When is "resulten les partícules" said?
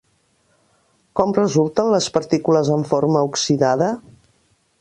1.39-2.75